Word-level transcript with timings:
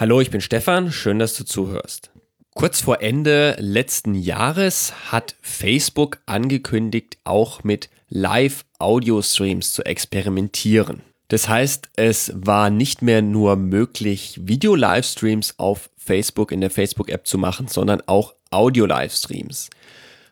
Hallo, 0.00 0.20
ich 0.20 0.30
bin 0.30 0.40
Stefan, 0.40 0.92
schön, 0.92 1.18
dass 1.18 1.36
du 1.36 1.44
zuhörst. 1.44 2.12
Kurz 2.54 2.80
vor 2.82 3.02
Ende 3.02 3.56
letzten 3.58 4.14
Jahres 4.14 4.92
hat 5.10 5.34
Facebook 5.40 6.18
angekündigt, 6.24 7.18
auch 7.24 7.64
mit 7.64 7.90
Live-Audio-Streams 8.08 9.72
zu 9.72 9.84
experimentieren. 9.84 11.02
Das 11.26 11.48
heißt, 11.48 11.88
es 11.96 12.30
war 12.32 12.70
nicht 12.70 13.02
mehr 13.02 13.22
nur 13.22 13.56
möglich, 13.56 14.38
Video-Livestreams 14.40 15.58
auf 15.58 15.90
Facebook 15.96 16.52
in 16.52 16.60
der 16.60 16.70
Facebook-App 16.70 17.26
zu 17.26 17.36
machen, 17.36 17.66
sondern 17.66 18.00
auch 18.06 18.34
Audio-Livestreams. 18.52 19.68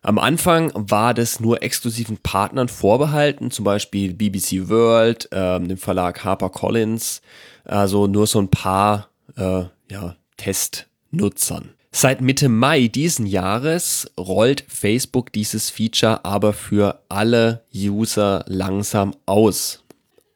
Am 0.01 0.21
Anfang 0.21 0.71
war 0.75 1.13
das 1.13 1.41
nur 1.41 1.65
exklusiven 1.65 2.19
Partnern 2.19 2.69
vorbehalten, 2.69 3.51
zum 3.51 3.65
Beispiel 3.65 4.15
BBC 4.15 4.69
World, 4.69 5.29
ähm, 5.33 5.67
dem 5.67 5.77
Verlag 5.77 6.23
HarperCollins, 6.23 7.21
also 7.65 8.07
nur 8.07 8.29
so 8.29 8.39
ein 8.39 8.49
paar 8.49 9.09
äh, 9.37 9.65
ja, 9.91 10.17
Testnutzern. 10.37 11.71
Seit 11.93 12.21
Mitte 12.21 12.51
Mai 12.51 12.89
diesen 12.89 13.25
Jahres 13.27 14.11
rollt 14.19 14.65
Facebook 14.69 15.33
dieses 15.33 15.71
Feature 15.71 16.25
aber 16.25 16.53
für 16.53 17.03
alle 17.09 17.65
User 17.75 18.45
langsam 18.49 19.15
aus. 19.25 19.83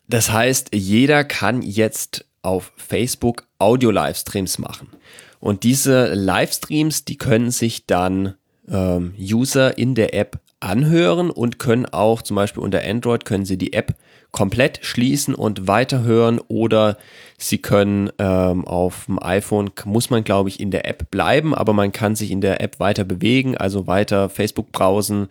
Das 0.09 0.33
heißt, 0.33 0.75
jeder 0.75 1.23
kann 1.25 1.61
jetzt 1.61 2.25
auf 2.43 2.73
Facebook 2.77 3.47
Audio-Livestreams 3.59 4.59
machen. 4.59 4.89
Und 5.39 5.63
diese 5.63 6.15
Livestreams, 6.15 7.05
die 7.05 7.17
können 7.17 7.51
sich 7.51 7.87
dann 7.87 8.37
ähm, 8.69 9.15
User 9.19 9.77
in 9.77 9.95
der 9.95 10.15
App 10.15 10.41
anhören 10.61 11.31
und 11.31 11.59
können 11.59 11.87
auch 11.87 12.23
zum 12.23 12.37
Beispiel 12.37 12.63
unter 12.63 12.85
Android 12.85 13.25
können 13.25 13.45
sie 13.45 13.57
die 13.57 13.73
App 13.73 13.95
komplett 14.31 14.79
schließen 14.83 15.35
und 15.35 15.67
weiterhören 15.67 16.39
oder 16.49 16.97
sie 17.39 17.59
können 17.59 18.11
ähm, 18.19 18.67
auf 18.67 19.07
dem 19.07 19.21
iPhone 19.21 19.71
muss 19.85 20.11
man 20.11 20.23
glaube 20.23 20.51
ich 20.51 20.61
in 20.61 20.71
der 20.71 20.87
App 20.87 21.11
bleiben, 21.11 21.55
aber 21.55 21.73
man 21.73 21.93
kann 21.93 22.15
sich 22.15 22.31
in 22.31 22.41
der 22.41 22.61
App 22.61 22.79
weiter 22.79 23.05
bewegen, 23.05 23.57
also 23.57 23.87
weiter 23.87 24.29
Facebook 24.29 24.71
browsen, 24.71 25.29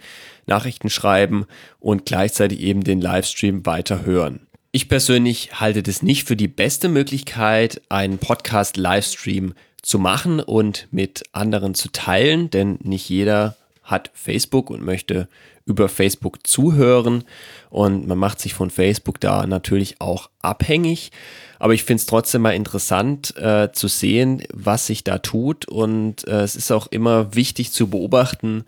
Nachrichten 0.48 0.90
schreiben 0.90 1.46
und 1.80 2.06
gleichzeitig 2.06 2.60
eben 2.60 2.84
den 2.84 3.00
Livestream 3.00 3.66
weiter 3.66 4.06
hören. 4.06 4.42
Ich 4.72 4.90
persönlich 4.90 5.60
halte 5.60 5.82
das 5.82 6.04
nicht 6.04 6.26
für 6.26 6.36
die 6.36 6.48
beste 6.48 6.90
Möglichkeit, 6.90 7.82
einen 7.90 8.18
Podcast 8.18 8.78
Livestream 8.78 9.54
zu 9.82 9.98
machen 9.98 10.40
und 10.40 10.88
mit 10.92 11.24
anderen 11.32 11.74
zu 11.74 11.90
teilen, 11.92 12.50
denn 12.50 12.78
nicht 12.84 13.10
jeder 13.10 13.56
hat 13.90 14.12
Facebook 14.14 14.70
und 14.70 14.84
möchte 14.84 15.28
über 15.66 15.88
Facebook 15.88 16.46
zuhören 16.48 17.24
und 17.70 18.08
man 18.08 18.18
macht 18.18 18.40
sich 18.40 18.54
von 18.54 18.70
Facebook 18.70 19.20
da 19.20 19.46
natürlich 19.46 20.02
auch 20.02 20.30
abhängig. 20.42 21.12
Aber 21.60 21.74
ich 21.74 21.84
finde 21.84 22.02
es 22.02 22.06
trotzdem 22.06 22.42
mal 22.42 22.56
interessant 22.56 23.36
äh, 23.38 23.72
zu 23.72 23.88
sehen, 23.88 24.44
was 24.54 24.88
sich 24.88 25.04
da 25.04 25.20
tut 25.20 25.68
und 25.68 26.28
äh, 26.28 26.42
es 26.42 26.56
ist 26.56 26.72
auch 26.72 26.88
immer 26.88 27.36
wichtig 27.36 27.72
zu 27.72 27.88
beobachten, 27.88 28.66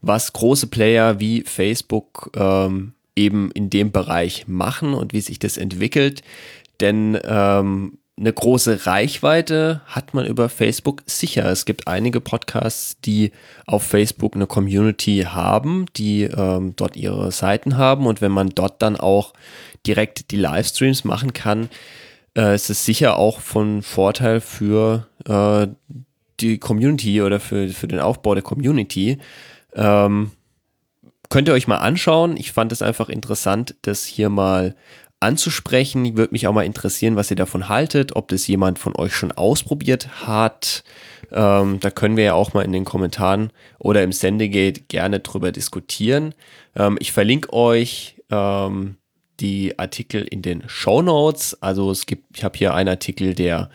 was 0.00 0.32
große 0.32 0.68
Player 0.68 1.20
wie 1.20 1.42
Facebook 1.42 2.30
ähm, 2.34 2.94
eben 3.16 3.50
in 3.50 3.68
dem 3.68 3.90
Bereich 3.90 4.46
machen 4.46 4.94
und 4.94 5.12
wie 5.12 5.20
sich 5.20 5.38
das 5.38 5.56
entwickelt. 5.56 6.22
Denn 6.80 7.18
ähm, 7.24 7.98
eine 8.18 8.32
große 8.32 8.86
Reichweite 8.86 9.80
hat 9.86 10.12
man 10.12 10.26
über 10.26 10.48
Facebook 10.48 11.02
sicher. 11.06 11.46
Es 11.46 11.64
gibt 11.64 11.86
einige 11.86 12.20
Podcasts, 12.20 13.00
die 13.00 13.32
auf 13.66 13.84
Facebook 13.84 14.34
eine 14.34 14.46
Community 14.46 15.26
haben, 15.28 15.86
die 15.96 16.24
ähm, 16.24 16.74
dort 16.76 16.96
ihre 16.96 17.30
Seiten 17.30 17.76
haben. 17.76 18.06
Und 18.06 18.20
wenn 18.20 18.32
man 18.32 18.48
dort 18.50 18.82
dann 18.82 18.96
auch 18.96 19.34
direkt 19.86 20.30
die 20.32 20.36
Livestreams 20.36 21.04
machen 21.04 21.32
kann, 21.32 21.68
äh, 22.36 22.54
ist 22.54 22.70
es 22.70 22.84
sicher 22.84 23.16
auch 23.16 23.40
von 23.40 23.82
Vorteil 23.82 24.40
für 24.40 25.06
äh, 25.26 25.68
die 26.40 26.58
Community 26.58 27.22
oder 27.22 27.40
für, 27.40 27.68
für 27.68 27.88
den 27.88 28.00
Aufbau 28.00 28.34
der 28.34 28.42
Community. 28.42 29.18
Ähm, 29.74 30.32
könnt 31.28 31.48
ihr 31.48 31.54
euch 31.54 31.68
mal 31.68 31.76
anschauen. 31.76 32.36
Ich 32.36 32.52
fand 32.52 32.72
es 32.72 32.82
einfach 32.82 33.08
interessant, 33.08 33.76
das 33.82 34.04
hier 34.04 34.28
mal 34.28 34.74
anzusprechen. 35.20 36.16
Würde 36.16 36.32
mich 36.32 36.46
auch 36.46 36.52
mal 36.52 36.64
interessieren, 36.64 37.16
was 37.16 37.30
ihr 37.30 37.36
davon 37.36 37.68
haltet, 37.68 38.16
ob 38.16 38.28
das 38.28 38.46
jemand 38.46 38.78
von 38.78 38.96
euch 38.96 39.14
schon 39.14 39.32
ausprobiert 39.32 40.26
hat. 40.26 40.84
Ähm, 41.32 41.80
da 41.80 41.90
können 41.90 42.16
wir 42.16 42.24
ja 42.24 42.34
auch 42.34 42.54
mal 42.54 42.64
in 42.64 42.72
den 42.72 42.84
Kommentaren 42.84 43.50
oder 43.78 44.02
im 44.02 44.12
Sendegate 44.12 44.82
gerne 44.82 45.20
drüber 45.20 45.52
diskutieren. 45.52 46.34
Ähm, 46.74 46.96
ich 47.00 47.12
verlinke 47.12 47.52
euch 47.52 48.16
ähm, 48.30 48.96
die 49.40 49.78
Artikel 49.78 50.22
in 50.22 50.42
den 50.42 50.64
Show 50.68 51.02
Notes. 51.02 51.60
Also 51.62 51.90
es 51.90 52.06
gibt, 52.06 52.36
ich 52.36 52.44
habe 52.44 52.56
hier 52.58 52.74
einen 52.74 52.88
Artikel, 52.88 53.34
der 53.34 53.70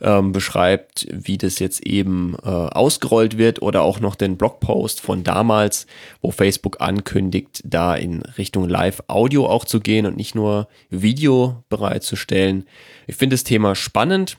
ähm, 0.00 0.32
beschreibt, 0.32 1.06
wie 1.10 1.38
das 1.38 1.58
jetzt 1.58 1.86
eben 1.86 2.36
äh, 2.44 2.48
ausgerollt 2.48 3.38
wird 3.38 3.62
oder 3.62 3.82
auch 3.82 4.00
noch 4.00 4.14
den 4.14 4.36
Blogpost 4.36 5.00
von 5.00 5.24
damals, 5.24 5.86
wo 6.20 6.30
Facebook 6.30 6.80
ankündigt, 6.80 7.62
da 7.64 7.94
in 7.94 8.22
Richtung 8.22 8.68
Live-Audio 8.68 9.46
auch 9.46 9.64
zu 9.64 9.80
gehen 9.80 10.06
und 10.06 10.16
nicht 10.16 10.34
nur 10.34 10.68
Video 10.90 11.64
bereitzustellen. 11.68 12.66
Ich 13.06 13.16
finde 13.16 13.34
das 13.34 13.44
Thema 13.44 13.74
spannend. 13.74 14.36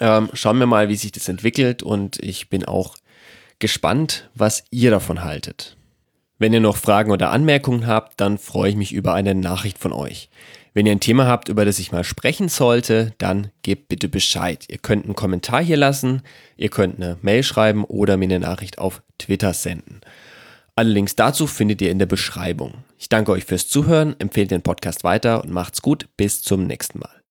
Ähm, 0.00 0.30
schauen 0.32 0.58
wir 0.58 0.66
mal, 0.66 0.88
wie 0.88 0.96
sich 0.96 1.12
das 1.12 1.28
entwickelt 1.28 1.82
und 1.82 2.18
ich 2.20 2.48
bin 2.48 2.64
auch 2.64 2.96
gespannt, 3.58 4.28
was 4.34 4.64
ihr 4.70 4.90
davon 4.90 5.22
haltet. 5.22 5.76
Wenn 6.38 6.52
ihr 6.52 6.60
noch 6.60 6.76
Fragen 6.76 7.10
oder 7.10 7.30
Anmerkungen 7.30 7.86
habt, 7.86 8.20
dann 8.20 8.36
freue 8.36 8.70
ich 8.70 8.76
mich 8.76 8.92
über 8.92 9.14
eine 9.14 9.34
Nachricht 9.34 9.78
von 9.78 9.92
euch. 9.92 10.28
Wenn 10.74 10.84
ihr 10.84 10.92
ein 10.92 11.00
Thema 11.00 11.26
habt, 11.26 11.48
über 11.48 11.64
das 11.64 11.78
ich 11.78 11.92
mal 11.92 12.04
sprechen 12.04 12.50
sollte, 12.50 13.14
dann 13.16 13.50
gebt 13.62 13.88
bitte 13.88 14.08
Bescheid. 14.08 14.66
Ihr 14.68 14.76
könnt 14.76 15.06
einen 15.06 15.14
Kommentar 15.14 15.64
hier 15.64 15.78
lassen, 15.78 16.20
ihr 16.58 16.68
könnt 16.68 16.96
eine 16.96 17.16
Mail 17.22 17.42
schreiben 17.42 17.84
oder 17.84 18.18
mir 18.18 18.26
eine 18.26 18.40
Nachricht 18.40 18.76
auf 18.78 19.02
Twitter 19.16 19.54
senden. 19.54 20.02
Alle 20.74 20.90
Links 20.90 21.16
dazu 21.16 21.46
findet 21.46 21.80
ihr 21.80 21.90
in 21.90 21.98
der 21.98 22.04
Beschreibung. 22.04 22.84
Ich 22.98 23.08
danke 23.08 23.32
euch 23.32 23.46
fürs 23.46 23.68
Zuhören, 23.68 24.14
empfehlt 24.18 24.50
den 24.50 24.60
Podcast 24.60 25.04
weiter 25.04 25.42
und 25.42 25.50
macht's 25.50 25.80
gut. 25.80 26.08
Bis 26.18 26.42
zum 26.42 26.66
nächsten 26.66 26.98
Mal. 26.98 27.22